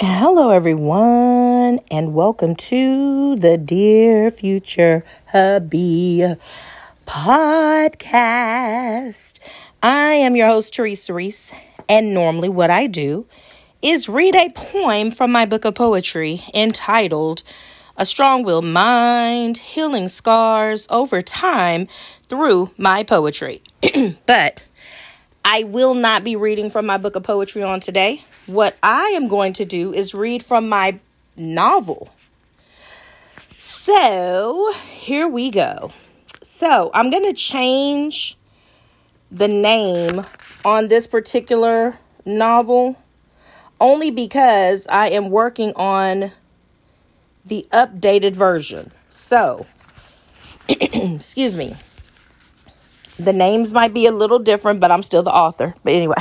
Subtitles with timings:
[0.00, 6.36] Hello, everyone, and welcome to the Dear Future Hubby
[7.04, 9.40] podcast.
[9.82, 11.52] I am your host, Teresa Reese,
[11.88, 13.26] and normally what I do
[13.82, 17.42] is read a poem from my book of poetry entitled
[17.96, 21.88] A Strong Will Mind Healing Scars Over Time
[22.28, 23.64] Through My Poetry.
[24.26, 24.62] but
[25.44, 28.22] I will not be reading from my book of poetry on today.
[28.48, 31.00] What I am going to do is read from my
[31.36, 32.08] novel.
[33.58, 35.92] So, here we go.
[36.42, 38.38] So, I'm going to change
[39.30, 40.22] the name
[40.64, 42.96] on this particular novel
[43.80, 46.32] only because I am working on
[47.44, 48.92] the updated version.
[49.10, 49.66] So,
[50.68, 51.76] excuse me.
[53.18, 55.74] The names might be a little different, but I'm still the author.
[55.82, 56.14] But anyway,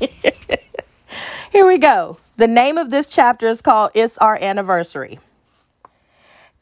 [1.50, 2.16] here we go.
[2.36, 5.18] The name of this chapter is called It's Our Anniversary.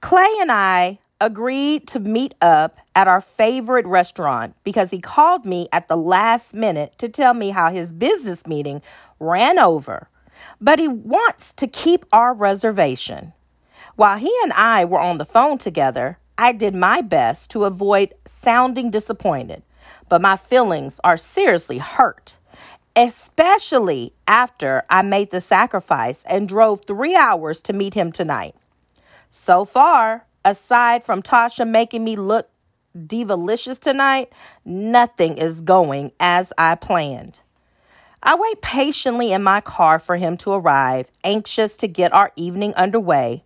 [0.00, 5.68] Clay and I agreed to meet up at our favorite restaurant because he called me
[5.72, 8.80] at the last minute to tell me how his business meeting
[9.20, 10.08] ran over,
[10.60, 13.34] but he wants to keep our reservation.
[13.96, 18.14] While he and I were on the phone together, I did my best to avoid
[18.24, 19.62] sounding disappointed
[20.08, 22.37] but my feelings are seriously hurt,
[22.98, 28.56] especially after I made the sacrifice and drove three hours to meet him tonight.
[29.30, 32.50] So far, aside from Tasha making me look
[32.96, 34.32] divalicious tonight,
[34.64, 37.38] nothing is going as I planned.
[38.20, 42.74] I wait patiently in my car for him to arrive, anxious to get our evening
[42.74, 43.44] underway.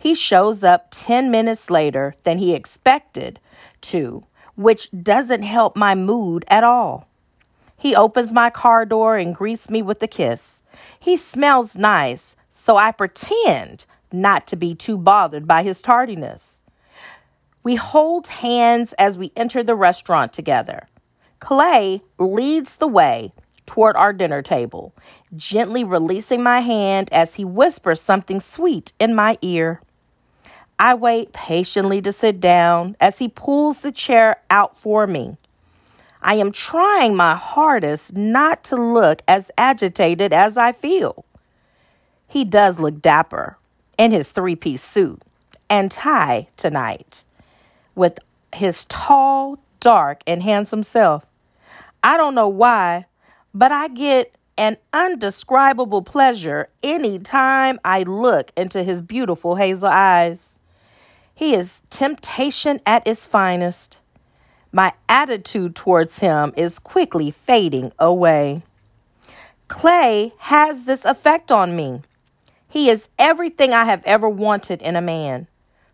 [0.00, 3.38] He shows up 10 minutes later than he expected
[3.82, 7.06] to, which doesn't help my mood at all.
[7.84, 10.62] He opens my car door and greets me with a kiss.
[10.98, 16.62] He smells nice, so I pretend not to be too bothered by his tardiness.
[17.62, 20.88] We hold hands as we enter the restaurant together.
[21.40, 23.32] Clay leads the way
[23.66, 24.94] toward our dinner table,
[25.36, 29.82] gently releasing my hand as he whispers something sweet in my ear.
[30.78, 35.36] I wait patiently to sit down as he pulls the chair out for me.
[36.24, 41.26] I am trying my hardest not to look as agitated as I feel.
[42.26, 43.58] He does look dapper
[43.98, 45.22] in his three piece suit
[45.68, 47.24] and tie tonight
[47.94, 48.18] with
[48.54, 51.26] his tall, dark, and handsome self.
[52.02, 53.04] I don't know why,
[53.52, 60.58] but I get an undescribable pleasure any time I look into his beautiful hazel eyes.
[61.34, 63.98] He is temptation at its finest.
[64.74, 68.64] My attitude towards him is quickly fading away.
[69.68, 72.02] Clay has this effect on me.
[72.68, 75.46] He is everything I have ever wanted in a man.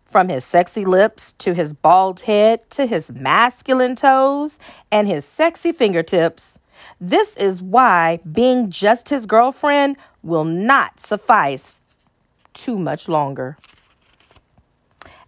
[0.03, 4.57] From his sexy lips to his bald head to his masculine toes
[4.91, 6.57] and his sexy fingertips.
[6.99, 11.75] This is why being just his girlfriend will not suffice
[12.55, 13.57] too much longer.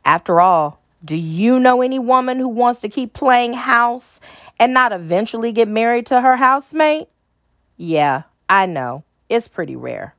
[0.04, 4.22] After all, do you know any woman who wants to keep playing house
[4.60, 7.08] and not eventually get married to her housemate?
[7.76, 9.04] Yeah, I know.
[9.28, 10.16] It's pretty rare.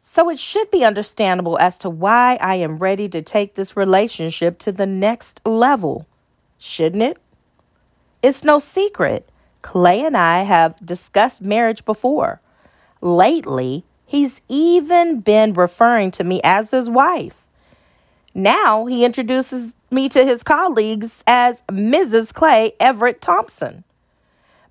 [0.00, 4.58] So it should be understandable as to why I am ready to take this relationship
[4.60, 6.06] to the next level,
[6.58, 7.18] shouldn't it?
[8.22, 9.28] It's no secret.
[9.62, 12.40] Clay and I have discussed marriage before.
[13.00, 17.43] Lately, he's even been referring to me as his wife.
[18.34, 22.34] Now he introduces me to his colleagues as Mrs.
[22.34, 23.84] Clay Everett Thompson.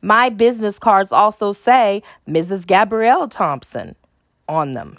[0.02, 2.68] My business cards also say Mrs.
[2.68, 3.96] Gabrielle Thompson
[4.50, 4.98] on them.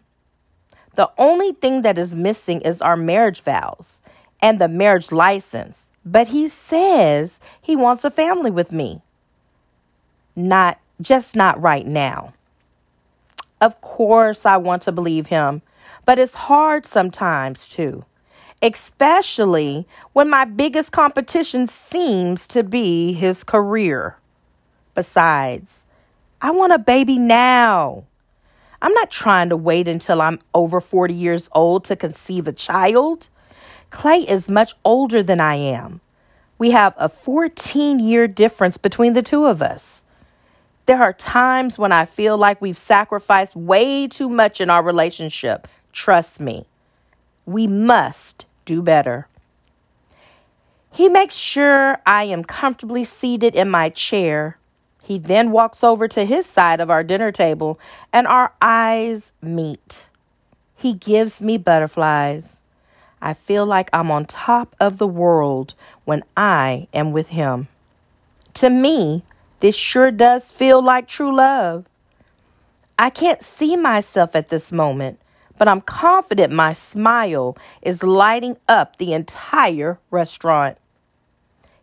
[0.94, 4.00] The only thing that is missing is our marriage vows
[4.40, 9.02] and the marriage license, but he says he wants a family with me.
[10.34, 12.32] Not just not right now.
[13.60, 15.60] Of course, I want to believe him,
[16.06, 18.04] but it's hard sometimes too
[18.64, 24.16] especially when my biggest competition seems to be his career.
[24.94, 25.84] Besides,
[26.40, 28.04] I want a baby now.
[28.80, 33.28] I'm not trying to wait until I'm over 40 years old to conceive a child.
[33.90, 36.00] Clay is much older than I am.
[36.56, 40.04] We have a 14 year difference between the two of us.
[40.86, 45.68] There are times when I feel like we've sacrificed way too much in our relationship.
[45.92, 46.66] Trust me.
[47.46, 49.28] We must do better.
[50.90, 54.58] He makes sure I am comfortably seated in my chair.
[55.02, 57.78] He then walks over to his side of our dinner table
[58.12, 60.06] and our eyes meet.
[60.76, 62.62] He gives me butterflies.
[63.20, 65.74] I feel like I'm on top of the world
[66.04, 67.68] when I am with him.
[68.54, 69.24] To me,
[69.60, 71.86] this sure does feel like true love.
[72.98, 75.18] I can't see myself at this moment,
[75.58, 80.78] but I'm confident my smile is lighting up the entire restaurant.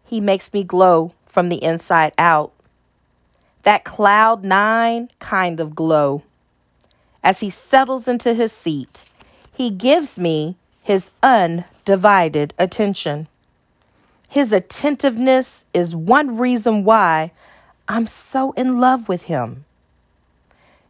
[0.04, 2.52] He makes me glow from the inside out.
[3.64, 6.24] That cloud nine kind of glow.
[7.24, 9.06] As he settles into his seat,
[9.54, 13.28] he gives me his undivided attention.
[14.30, 17.32] His attentiveness is one reason why
[17.88, 19.66] I'm so in love with him.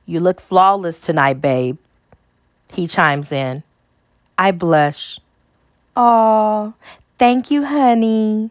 [0.06, 1.77] You look flawless tonight, babe.
[2.73, 3.63] He chimes in.
[4.38, 5.19] I blush.
[5.95, 6.71] Aw,
[7.18, 8.50] thank you, honey.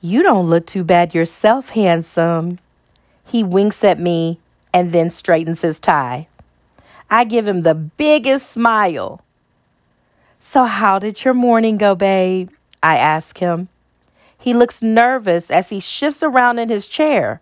[0.00, 2.58] You don't look too bad yourself, handsome.
[3.24, 4.38] He winks at me
[4.72, 6.28] and then straightens his tie.
[7.10, 9.22] I give him the biggest smile.
[10.40, 12.50] So, how did your morning go, babe?
[12.82, 13.68] I ask him.
[14.38, 17.40] He looks nervous as he shifts around in his chair.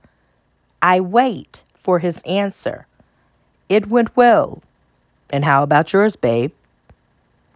[0.81, 2.87] I wait for his answer.
[3.69, 4.63] It went well.
[5.33, 6.53] And how about yours, babe?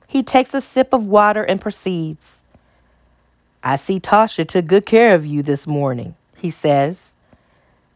[0.08, 2.42] He takes a sip of water and proceeds.
[3.62, 7.16] I see Tasha took good care of you this morning, he says.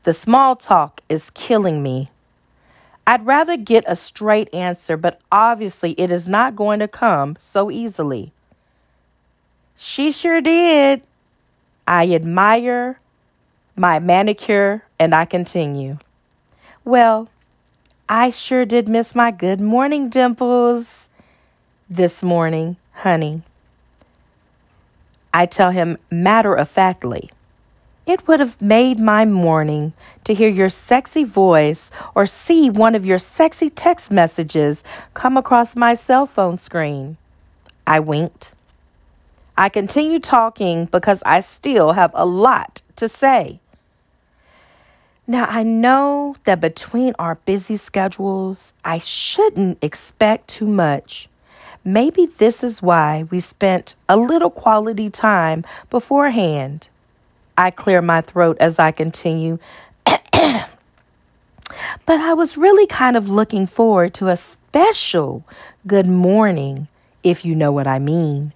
[0.03, 2.09] The small talk is killing me.
[3.06, 7.71] I'd rather get a straight answer, but obviously it is not going to come so
[7.71, 8.32] easily.
[9.77, 11.03] She sure did.
[11.87, 13.00] I admire
[13.75, 15.99] my manicure and I continue.
[16.85, 17.29] Well,
[18.12, 21.10] I sure did miss my good morning dimples
[21.88, 23.42] this morning, honey.
[25.32, 27.30] I tell him matter of factly,
[28.06, 29.92] it would have made my morning
[30.24, 34.82] to hear your sexy voice or see one of your sexy text messages
[35.14, 37.16] come across my cell phone screen.
[37.86, 38.50] I winked.
[39.56, 43.60] I continue talking because I still have a lot to say.
[45.31, 51.29] Now, I know that between our busy schedules, I shouldn't expect too much.
[51.85, 56.88] Maybe this is why we spent a little quality time beforehand.
[57.56, 59.61] I clear my throat as I continue.
[60.05, 60.67] but
[62.09, 65.44] I was really kind of looking forward to a special
[65.87, 66.88] good morning,
[67.23, 68.53] if you know what I mean.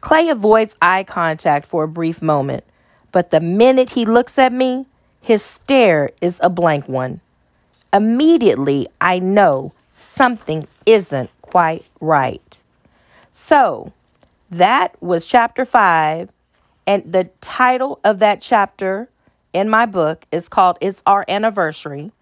[0.00, 2.64] Clay avoids eye contact for a brief moment,
[3.12, 4.86] but the minute he looks at me,
[5.26, 7.20] his stare is a blank one.
[7.92, 12.62] Immediately, I know something isn't quite right.
[13.32, 13.92] So,
[14.48, 16.30] that was chapter five.
[16.86, 19.08] And the title of that chapter
[19.52, 22.12] in my book is called It's Our Anniversary.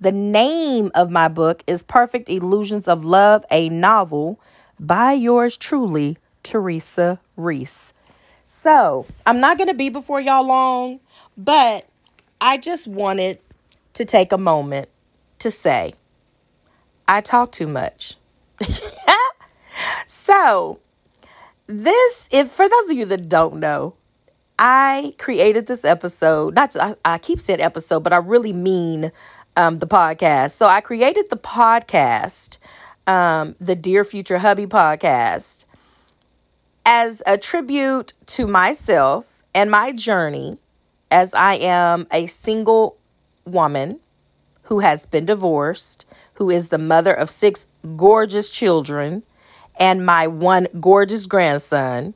[0.00, 4.40] The name of my book is Perfect Illusions of Love, a novel
[4.80, 7.92] by yours truly, Teresa Reese.
[8.48, 11.00] So, I'm not going to be before y'all long,
[11.36, 11.86] but
[12.40, 13.38] I just wanted
[13.94, 14.88] to take a moment
[15.38, 15.94] to say
[17.08, 18.16] I talk too much.
[20.06, 20.80] so,
[21.66, 23.94] this, if for those of you that don't know,
[24.58, 26.54] I created this episode.
[26.54, 29.12] Not I, I keep saying episode, but I really mean
[29.56, 30.52] um, the podcast.
[30.52, 32.58] So I created the podcast,
[33.06, 35.64] um, the Dear Future Hubby podcast,
[36.84, 40.58] as a tribute to myself and my journey
[41.10, 42.96] as I am a single
[43.44, 44.00] woman
[44.62, 49.22] who has been divorced, who is the mother of six gorgeous children,
[49.78, 52.14] and my one gorgeous grandson,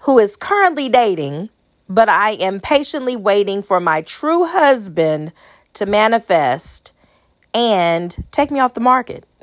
[0.00, 1.50] who is currently dating,
[1.88, 5.32] but I am patiently waiting for my true husband
[5.74, 6.92] to manifest
[7.54, 9.26] and take me off the market.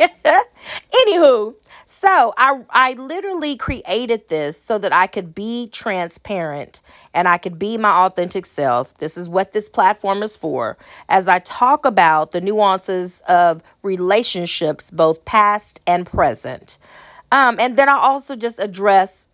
[0.00, 1.54] Anywho,
[1.90, 6.82] so I I literally created this so that I could be transparent
[7.14, 8.94] and I could be my authentic self.
[8.98, 10.76] This is what this platform is for.
[11.08, 16.76] As I talk about the nuances of relationships, both past and present.
[17.32, 19.26] Um, and then I also just address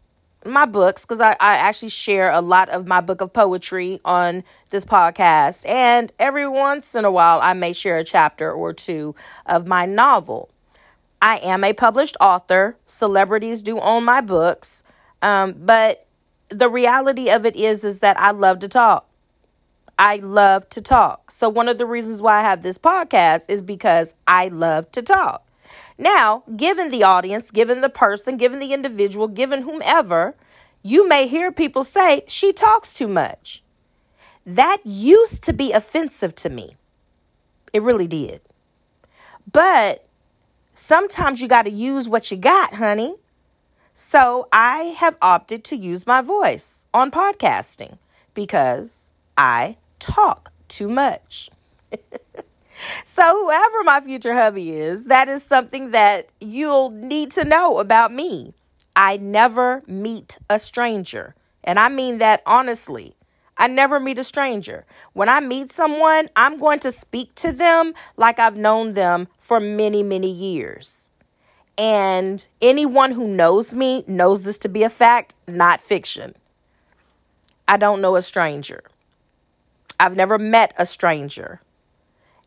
[0.46, 4.44] my books because I, I actually share a lot of my book of poetry on
[4.70, 5.68] this podcast.
[5.68, 9.86] And every once in a while, I may share a chapter or two of my
[9.86, 10.50] novel.
[11.24, 12.76] I am a published author.
[12.84, 14.82] Celebrities do own my books.
[15.22, 16.06] Um, but
[16.50, 19.08] the reality of it is, is that I love to talk.
[19.98, 21.30] I love to talk.
[21.30, 25.00] So one of the reasons why I have this podcast is because I love to
[25.00, 25.48] talk.
[25.96, 30.36] Now, given the audience, given the person, given the individual, given whomever,
[30.82, 33.62] you may hear people say, she talks too much.
[34.44, 36.76] That used to be offensive to me.
[37.72, 38.42] It really did.
[39.50, 40.03] But
[40.74, 43.14] sometimes you got to use what you got, honey.
[43.94, 47.96] So I have opted to use my voice on podcasting
[48.34, 51.48] because I talk too much.
[53.04, 58.12] so, whoever my future hubby is, that is something that you'll need to know about
[58.12, 58.52] me.
[58.96, 61.34] I never meet a stranger.
[61.62, 63.14] And I mean that honestly.
[63.56, 64.84] I never meet a stranger.
[65.12, 69.60] When I meet someone, I'm going to speak to them like I've known them for
[69.60, 71.08] many, many years.
[71.78, 76.34] And anyone who knows me knows this to be a fact, not fiction.
[77.66, 78.82] I don't know a stranger.
[79.98, 81.60] I've never met a stranger.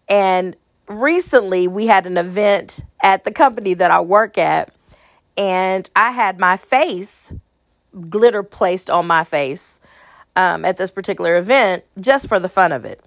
[0.10, 0.56] And
[0.88, 4.74] recently we had an event at the company that I work at,
[5.38, 7.34] and I had my face,
[8.10, 9.82] glitter placed on my face
[10.38, 13.02] um, at this particular event just for the fun of it.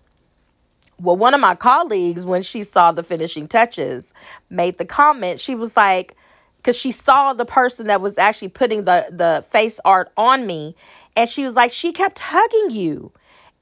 [0.99, 4.13] Well, one of my colleagues, when she saw the finishing touches,
[4.51, 5.41] made the comment.
[5.41, 6.15] She was like,
[6.57, 10.75] because she saw the person that was actually putting the, the face art on me.
[11.17, 13.13] And she was like, she kept hugging you.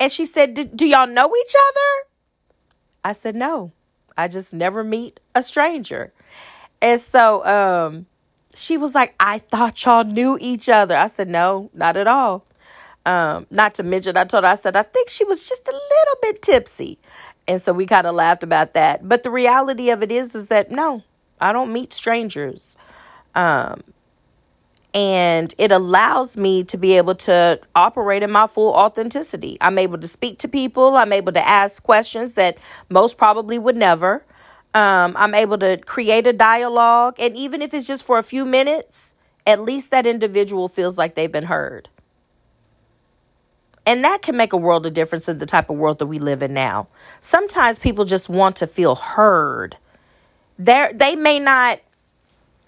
[0.01, 2.09] And she said, Do y'all know each other?
[3.05, 3.73] I said, No.
[4.17, 6.13] I just never meet a stranger.
[6.83, 8.07] And so um,
[8.55, 10.97] she was like, I thought y'all knew each other.
[10.97, 12.45] I said, No, not at all.
[13.09, 15.73] Um, not to mention, I told her, I said, I think she was just a
[15.73, 16.99] little bit tipsy.
[17.49, 19.09] And so we kind of laughed about that.
[19.09, 21.03] But the reality of it is, is that no,
[21.41, 22.77] I don't meet strangers.
[23.35, 23.83] Um,
[24.93, 29.57] and it allows me to be able to operate in my full authenticity.
[29.63, 32.59] I'm able to speak to people, I'm able to ask questions that
[32.91, 34.23] most probably would never.
[34.75, 38.45] Um, I'm able to create a dialogue, and even if it's just for a few
[38.45, 39.15] minutes,
[39.47, 41.89] at least that individual feels like they've been heard.
[43.89, 46.19] And that can make a world of difference in the type of world that we
[46.19, 46.89] live in now.
[47.21, 49.79] Sometimes people just want to feel heard.
[50.59, 51.81] They they may not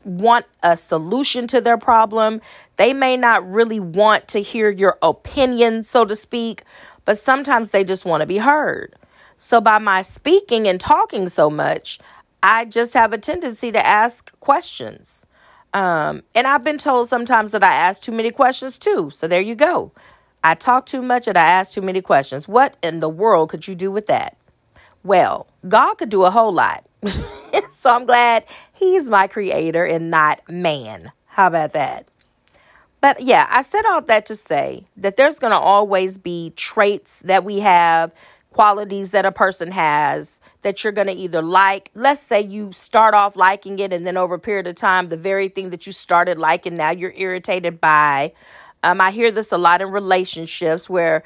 [0.03, 2.41] want a solution to their problem.
[2.77, 6.63] They may not really want to hear your opinion, so to speak,
[7.05, 8.95] but sometimes they just want to be heard.
[9.37, 11.99] So by my speaking and talking so much,
[12.43, 15.27] I just have a tendency to ask questions.
[15.75, 19.11] Um, and I've been told sometimes that I ask too many questions too.
[19.11, 19.93] So there you go.
[20.43, 22.49] I talk too much and I ask too many questions.
[22.49, 24.37] What in the world could you do with that?
[25.03, 26.87] Well, God could do a whole lot.
[27.71, 31.13] so I'm glad He's my creator and not man.
[31.27, 32.07] How about that?
[33.01, 37.21] But yeah, I said all that to say that there's going to always be traits
[37.21, 38.13] that we have,
[38.51, 41.91] qualities that a person has that you're going to either like.
[41.95, 45.17] Let's say you start off liking it, and then over a period of time, the
[45.17, 48.33] very thing that you started liking, now you're irritated by.
[48.83, 51.23] Um, I hear this a lot in relationships where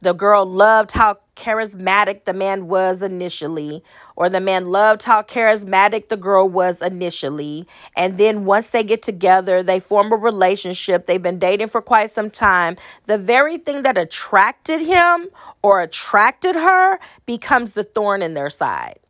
[0.00, 3.82] the girl loved how charismatic the man was initially,
[4.14, 7.66] or the man loved how charismatic the girl was initially.
[7.96, 11.06] And then once they get together, they form a relationship.
[11.06, 12.76] They've been dating for quite some time.
[13.06, 15.28] The very thing that attracted him
[15.62, 19.00] or attracted her becomes the thorn in their side.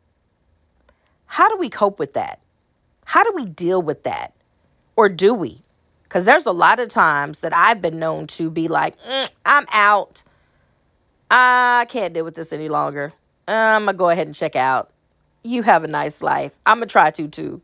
[1.27, 2.39] How do we cope with that?
[3.05, 4.33] How do we deal with that?
[4.95, 5.64] Or do we?
[6.15, 9.65] Because there's a lot of times that I've been known to be like, mm, I'm
[9.73, 10.23] out.
[11.29, 13.11] I can't deal with this any longer.
[13.49, 14.91] I'm going to go ahead and check out.
[15.43, 16.53] You have a nice life.
[16.65, 17.61] I'm going to try to too.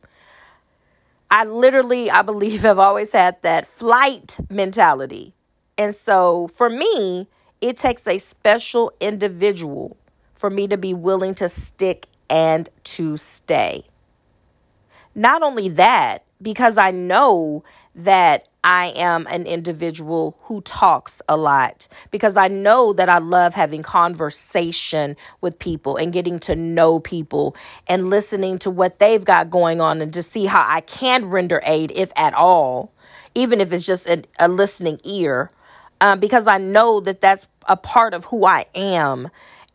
[1.29, 5.33] I literally, I believe, have always had that flight mentality.
[5.77, 7.29] And so for me,
[7.61, 9.95] it takes a special individual
[10.35, 13.85] for me to be willing to stick and to stay.
[15.15, 17.63] Not only that, because I know
[17.95, 23.53] that I am an individual who talks a lot because I know that I love
[23.53, 27.55] having conversation with people and getting to know people
[27.87, 31.61] and listening to what they've got going on and to see how I can render
[31.65, 32.93] aid, if at all,
[33.35, 35.51] even if it's just a, a listening ear,
[36.01, 39.27] um, because I know that that's a part of who I am.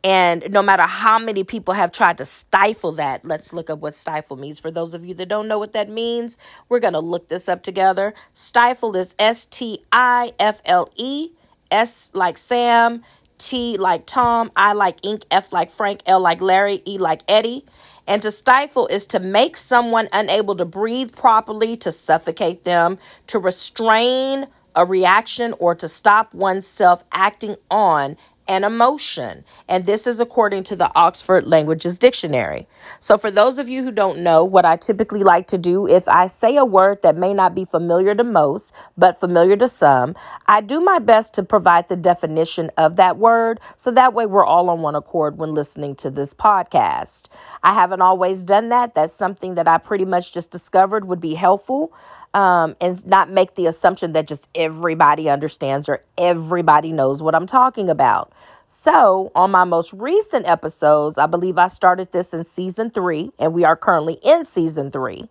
[0.04, 3.94] And no matter how many people have tried to stifle that, let's look up what
[3.94, 4.60] stifle means.
[4.60, 6.38] For those of you that don't know what that means,
[6.68, 8.14] we're going to look this up together.
[8.32, 11.30] Stifle is S T I F L E,
[11.70, 13.02] S like Sam,
[13.38, 17.64] T like Tom, I like ink, F like Frank, L like Larry, E like Eddie.
[18.06, 23.40] And to stifle is to make someone unable to breathe properly, to suffocate them, to
[23.40, 28.16] restrain a reaction, or to stop oneself acting on
[28.48, 29.44] and emotion.
[29.68, 32.66] And this is according to the Oxford Languages Dictionary.
[33.00, 36.08] So, for those of you who don't know, what I typically like to do, if
[36.08, 40.14] I say a word that may not be familiar to most, but familiar to some,
[40.46, 43.60] I do my best to provide the definition of that word.
[43.76, 47.24] So that way we're all on one accord when listening to this podcast.
[47.62, 48.94] I haven't always done that.
[48.94, 51.92] That's something that I pretty much just discovered would be helpful
[52.36, 57.46] um, and not make the assumption that just everybody understands or everybody knows what I'm
[57.46, 58.30] talking about.
[58.66, 63.54] So, on my most recent episodes, I believe I started this in season three, and
[63.54, 65.30] we are currently in season three.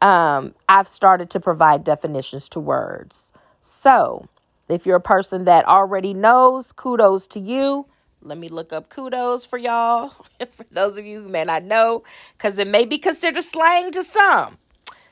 [0.00, 3.32] Um, I've started to provide definitions to words.
[3.60, 4.28] So,
[4.68, 7.86] if you're a person that already knows, kudos to you.
[8.22, 10.08] Let me look up kudos for y'all.
[10.50, 12.02] for those of you who may not know,
[12.38, 14.56] because it may be considered slang to some.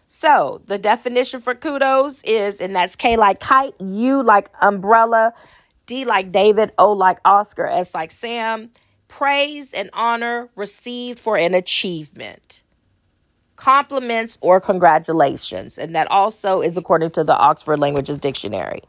[0.06, 5.32] So the definition for kudos is, and that's K like kite, U like umbrella,
[5.87, 8.70] D like David, O like Oscar, S like Sam.
[9.08, 12.62] Praise and honor received for an achievement.
[13.56, 15.78] Compliments or congratulations.
[15.78, 18.82] And that also is according to the Oxford Languages Dictionary.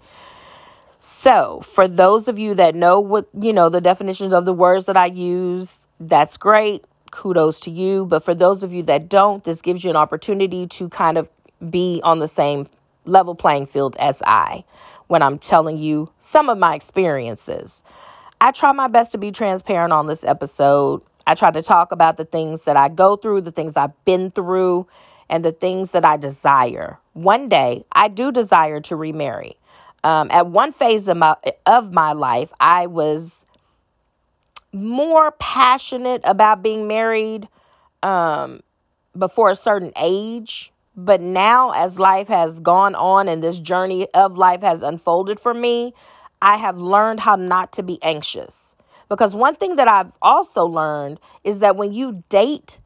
[0.98, 4.86] So, for those of you that know what, you know, the definitions of the words
[4.86, 6.84] that I use, that's great
[7.15, 8.05] kudos to you.
[8.05, 11.29] But for those of you that don't, this gives you an opportunity to kind of
[11.69, 12.67] be on the same
[13.05, 14.63] level playing field as I
[15.07, 17.84] when I'm telling you some of my experiences.
[18.41, 21.01] I try my best to be transparent on this episode.
[21.25, 24.31] I try to talk about the things that I go through, the things I've been
[24.31, 24.88] through,
[25.29, 27.00] and the things that I desire.
[27.13, 29.57] One day, I do desire to remarry.
[30.03, 33.45] Um, at one phase of my of my life, I was
[34.75, 37.48] more passionate about being married
[38.03, 38.62] um,
[39.17, 40.72] before a certain age.
[40.98, 45.53] But now, as life has gone on and this journey of life has unfolded for
[45.53, 45.94] me,
[46.41, 48.75] I have learned how not to be anxious.
[49.10, 52.79] Because one thing that I've also learned is that when you date,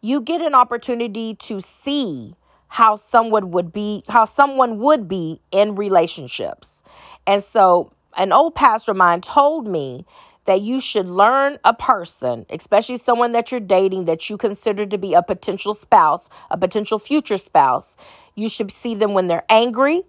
[0.00, 2.34] you get an opportunity to see
[2.68, 6.82] how someone would be, how someone would be in relationships.
[7.26, 10.06] And so, an old pastor of mine told me
[10.50, 14.98] that you should learn a person, especially someone that you're dating that you consider to
[14.98, 17.96] be a potential spouse, a potential future spouse.
[18.34, 20.02] You should see them when they're angry.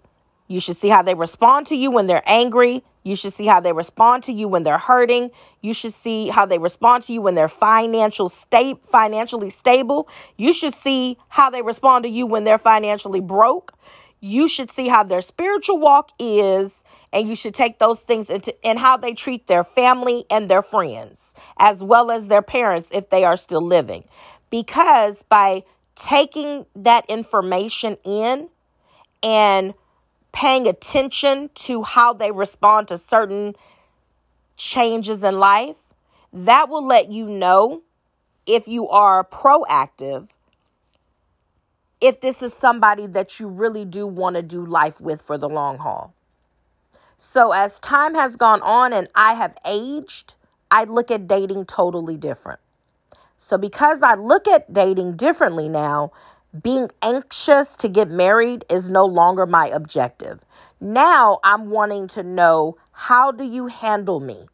[0.48, 2.82] You should see how they respond to you when they're angry.
[3.04, 5.30] You should see how they respond to you when they're hurting.
[5.60, 10.08] You should see how they respond to you when they're financial sta- financially stable.
[10.36, 13.74] You should see how they respond to you when they're financially broke.
[14.18, 18.54] You should see how their spiritual walk is and you should take those things into
[18.64, 23.10] and how they treat their family and their friends as well as their parents if
[23.10, 24.04] they are still living.
[24.50, 28.48] Because by taking that information in
[29.22, 29.74] and
[30.32, 33.54] paying attention to how they respond to certain
[34.56, 35.76] changes in life
[36.32, 37.82] that will let you know
[38.46, 40.28] if you are proactive
[42.00, 45.48] if this is somebody that you really do want to do life with for the
[45.48, 46.14] long haul
[47.24, 50.34] so as time has gone on and I have aged,
[50.72, 52.58] I look at dating totally different.
[53.38, 56.10] So because I look at dating differently now,
[56.64, 60.40] being anxious to get married is no longer my objective.
[60.80, 64.48] Now I'm wanting to know how do you handle me?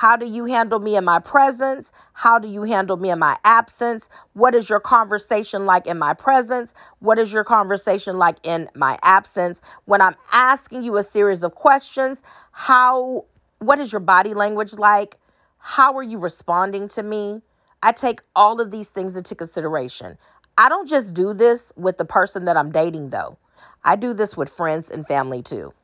[0.00, 1.92] How do you handle me in my presence?
[2.14, 4.08] How do you handle me in my absence?
[4.32, 6.72] What is your conversation like in my presence?
[7.00, 9.60] What is your conversation like in my absence?
[9.84, 13.26] When I'm asking you a series of questions, how
[13.58, 15.18] what is your body language like?
[15.58, 17.42] How are you responding to me?
[17.82, 20.16] I take all of these things into consideration.
[20.56, 23.36] I don't just do this with the person that I'm dating though.
[23.84, 25.74] I do this with friends and family too.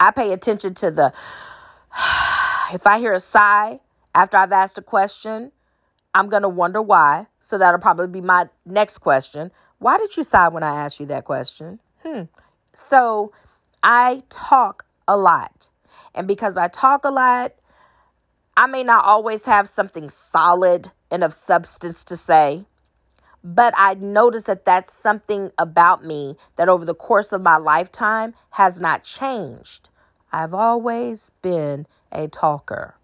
[0.00, 1.12] I pay attention to the
[2.72, 3.80] if I hear a sigh
[4.14, 5.52] after I've asked a question,
[6.14, 7.26] I'm going to wonder why.
[7.40, 9.50] So that'll probably be my next question.
[9.78, 11.80] Why did you sigh when I asked you that question?
[12.02, 12.22] Hmm.
[12.74, 13.32] So
[13.82, 15.68] I talk a lot.
[16.14, 17.54] And because I talk a lot,
[18.56, 22.64] I may not always have something solid and of substance to say,
[23.42, 28.34] but I notice that that's something about me that over the course of my lifetime
[28.50, 29.88] has not changed.
[30.30, 32.94] I've always been a talker,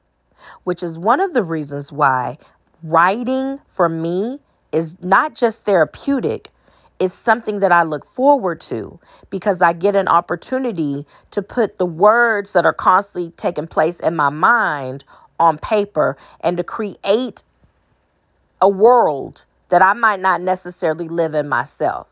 [0.64, 2.38] which is one of the reasons why
[2.82, 4.38] writing for me
[4.72, 6.50] is not just therapeutic,
[6.98, 8.98] it's something that I look forward to
[9.30, 14.16] because I get an opportunity to put the words that are constantly taking place in
[14.16, 15.04] my mind
[15.38, 17.44] on paper and to create
[18.60, 22.08] a world that I might not necessarily live in myself.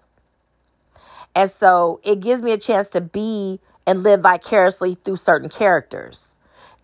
[1.35, 6.36] And so it gives me a chance to be and live vicariously through certain characters.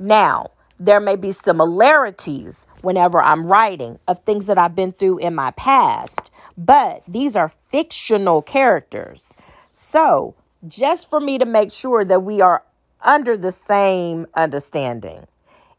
[0.03, 5.33] Now, there may be similarities whenever I'm writing of things that I've been through in
[5.33, 9.33] my past, but these are fictional characters.
[9.71, 10.35] So,
[10.67, 12.65] just for me to make sure that we are
[13.05, 15.29] under the same understanding,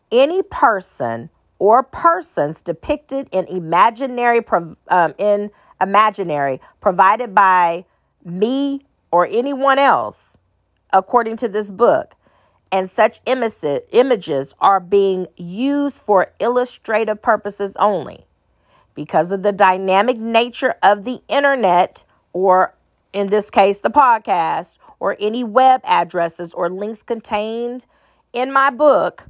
[0.10, 4.40] any person or persons depicted in imaginary
[4.88, 7.84] um, in imaginary provided by
[8.24, 8.80] me
[9.12, 10.38] or anyone else
[10.94, 12.16] according to this book
[12.74, 18.26] and such images are being used for illustrative purposes only.
[18.96, 22.74] Because of the dynamic nature of the internet, or
[23.14, 27.86] in this case, the podcast, or any web addresses or links contained
[28.34, 29.28] in my book,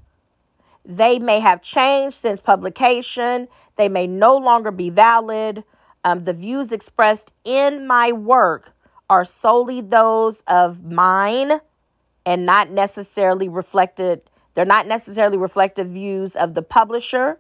[0.86, 3.50] they may have changed since publication.
[3.76, 5.66] They may no longer be valid.
[6.06, 8.72] Um, the views expressed in my work
[9.10, 11.60] are solely those of mine
[12.26, 14.22] and not necessarily reflected
[14.54, 17.38] they're not necessarily reflective views of the publisher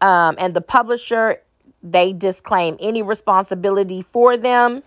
[0.00, 1.40] um, and the publisher
[1.82, 4.82] they disclaim any responsibility for them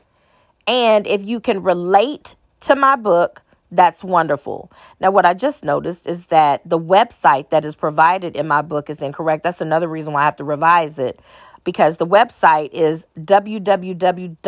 [0.67, 3.41] and if you can relate to my book
[3.74, 4.72] that's wonderful.
[5.00, 8.88] Now, what I just noticed is that the website that is provided in my book
[8.89, 9.41] is incorrect.
[9.43, 11.19] That's another reason why I have to revise it
[11.63, 14.43] because the website is www.iam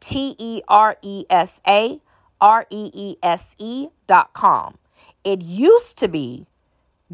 [0.00, 2.00] T E R E S A
[2.40, 4.78] R E E S E dot com.
[5.24, 6.46] It used to be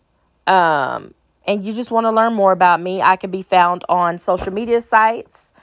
[0.47, 1.13] um,
[1.45, 4.51] and you just want to learn more about me, I can be found on social
[4.51, 5.53] media sites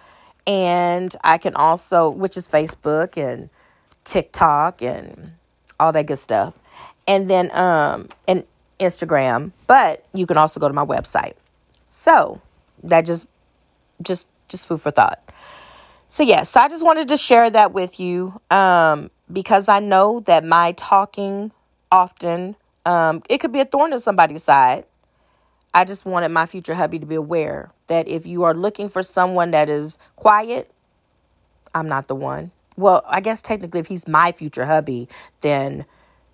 [0.47, 3.51] and I can also, which is Facebook and
[4.05, 5.33] TikTok and
[5.81, 6.55] all that good stuff.
[7.07, 8.45] And then um and
[8.81, 11.35] Instagram, but you can also go to my website.
[11.89, 12.41] So,
[12.83, 13.27] that just
[14.03, 15.21] just just food for thought.
[16.09, 19.81] So yes, yeah, so I just wanted to share that with you um because I
[19.81, 21.53] know that my talking
[21.91, 24.85] often um it could be a thorn in somebody's side.
[25.73, 29.03] I just wanted my future hubby to be aware that if you are looking for
[29.03, 30.71] someone that is quiet,
[31.75, 35.09] I'm not the one well, I guess technically, if he's my future hubby,
[35.41, 35.85] then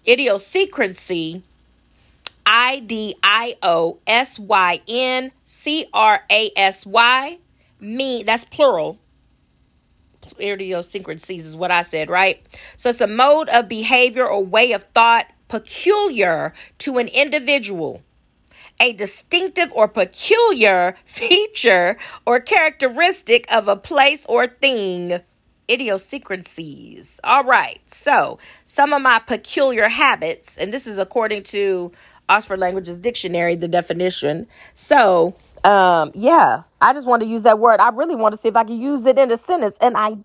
[0.07, 1.43] idiosyncrasy,
[2.45, 7.39] I D I O S Y N C R A S Y,
[7.81, 8.99] me that's plural.
[10.41, 12.45] Idiosyncrasies is what I said, right?
[12.77, 18.03] So it's a mode of behavior or way of thought peculiar to an individual
[18.81, 25.21] a distinctive or peculiar feature or characteristic of a place or thing.
[25.69, 27.19] Idiosyncrasies.
[27.25, 27.81] All right.
[27.87, 31.91] So, some of my peculiar habits, and this is according to
[32.29, 34.47] Oxford Languages Dictionary, the definition.
[34.75, 35.35] So,
[35.65, 37.81] um, yeah, I just want to use that word.
[37.81, 40.19] I really want to see if I can use it in a sentence, and I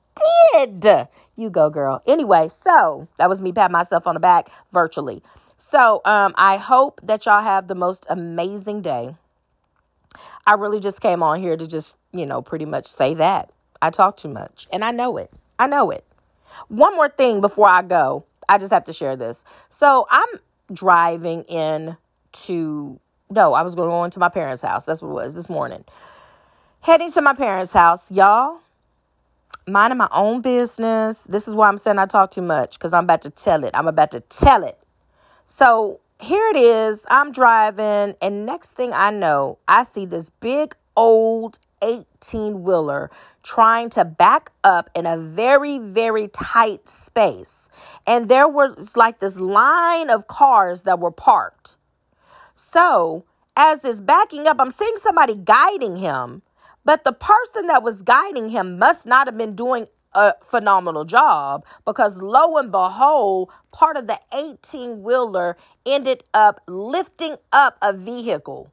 [0.53, 1.07] did.
[1.35, 2.03] You go, girl.
[2.05, 5.23] Anyway, so that was me pat myself on the back virtually.
[5.63, 9.15] So um, I hope that y'all have the most amazing day.
[10.47, 13.51] I really just came on here to just, you know, pretty much say that.
[13.79, 15.29] I talk too much and I know it.
[15.59, 16.03] I know it.
[16.67, 18.25] One more thing before I go.
[18.49, 19.45] I just have to share this.
[19.69, 20.27] So I'm
[20.73, 21.95] driving in
[22.31, 24.87] to, no, I was going to my parents' house.
[24.87, 25.85] That's what it was this morning.
[26.81, 28.11] Heading to my parents' house.
[28.11, 28.61] Y'all,
[29.67, 31.25] minding my own business.
[31.25, 33.69] This is why I'm saying I talk too much because I'm about to tell it.
[33.75, 34.79] I'm about to tell it.
[35.53, 37.05] So here it is.
[37.09, 43.11] I'm driving, and next thing I know, I see this big old 18 wheeler
[43.43, 47.69] trying to back up in a very, very tight space.
[48.07, 51.75] And there was like this line of cars that were parked.
[52.55, 53.25] So,
[53.57, 56.43] as this backing up, I'm seeing somebody guiding him,
[56.85, 61.65] but the person that was guiding him must not have been doing a phenomenal job
[61.85, 68.71] because lo and behold, part of the 18 wheeler ended up lifting up a vehicle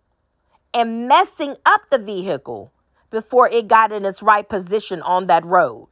[0.75, 2.73] and messing up the vehicle
[3.11, 5.89] before it got in its right position on that road.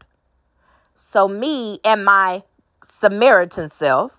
[0.94, 2.42] So, me and my
[2.82, 4.18] Samaritan self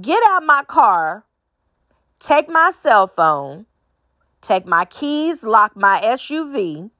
[0.00, 1.24] get out my car,
[2.18, 3.66] take my cell phone,
[4.40, 6.90] take my keys, lock my SUV,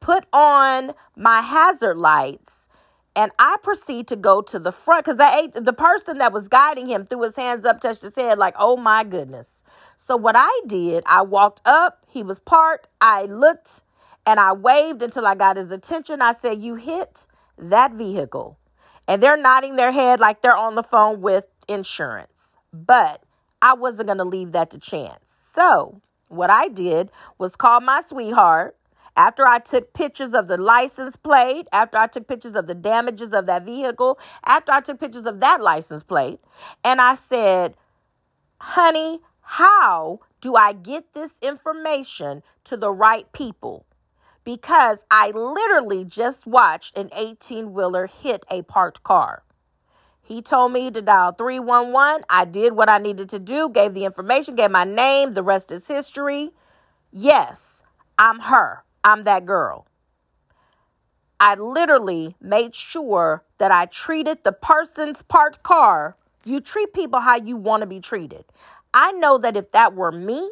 [0.00, 2.68] put on my hazard lights,
[3.14, 6.86] and I proceed to go to the front because the the person that was guiding
[6.86, 9.64] him threw his hands up, touched his head, like, oh my goodness.
[9.96, 13.82] So what I did, I walked up, he was parked, I looked
[14.26, 16.22] and I waved until I got his attention.
[16.22, 17.26] I said, You hit
[17.58, 18.58] that vehicle.
[19.08, 22.56] And they're nodding their head like they're on the phone with insurance.
[22.72, 23.24] But
[23.60, 25.32] I wasn't going to leave that to chance.
[25.32, 28.76] So, what I did was call my sweetheart
[29.16, 33.32] after I took pictures of the license plate, after I took pictures of the damages
[33.32, 36.40] of that vehicle, after I took pictures of that license plate,
[36.84, 37.76] and I said,
[38.60, 43.86] honey, how do I get this information to the right people?
[44.44, 49.42] Because I literally just watched an 18 wheeler hit a parked car.
[50.22, 52.22] He told me to dial 311.
[52.30, 55.72] I did what I needed to do, gave the information, gave my name, the rest
[55.72, 56.52] is history.
[57.10, 57.82] Yes,
[58.16, 58.84] I'm her.
[59.04, 59.86] I'm that girl.
[61.38, 66.16] I literally made sure that I treated the person's parked car.
[66.44, 68.44] You treat people how you want to be treated.
[68.92, 70.50] I know that if that were me,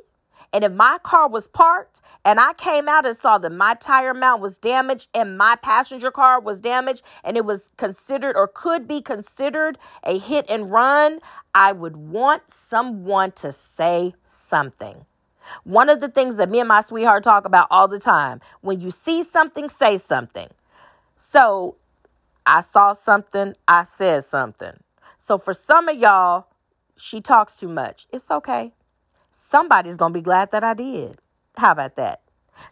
[0.52, 4.14] and if my car was parked and I came out and saw that my tire
[4.14, 8.88] mount was damaged and my passenger car was damaged and it was considered or could
[8.88, 11.20] be considered a hit and run,
[11.54, 15.04] I would want someone to say something.
[15.64, 18.80] One of the things that me and my sweetheart talk about all the time when
[18.80, 20.48] you see something, say something.
[21.16, 21.76] So
[22.46, 24.78] I saw something, I said something.
[25.18, 26.46] So for some of y'all,
[26.96, 28.06] she talks too much.
[28.12, 28.72] It's okay.
[29.30, 31.18] Somebody's going to be glad that I did.
[31.56, 32.22] How about that?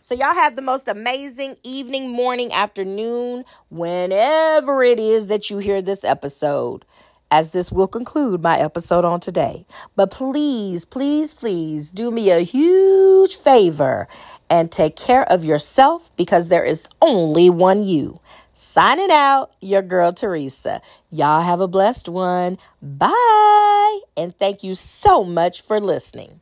[0.00, 5.80] So, y'all have the most amazing evening, morning, afternoon, whenever it is that you hear
[5.80, 6.84] this episode
[7.30, 9.66] as this will conclude my episode on today.
[9.94, 14.08] But please, please, please do me a huge favor
[14.48, 18.20] and take care of yourself because there is only one you.
[18.52, 20.80] Signing out, your girl Teresa.
[21.10, 22.56] Y'all have a blessed one.
[22.80, 24.00] Bye.
[24.16, 26.40] And thank you so much for listening.